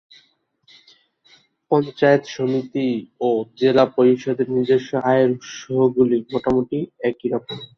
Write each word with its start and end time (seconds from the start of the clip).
পঞ্চায়েত 1.71 2.23
সমিতি 2.35 2.87
ও 3.21 3.29
জেলা 3.59 3.85
পরিষদের 3.95 4.47
নিজস্ব 4.57 4.91
আয়ের 5.09 5.29
উৎসগুলি 5.35 6.17
মোটামুটি 6.31 6.77
একই 7.09 7.27
রকমের। 7.33 7.67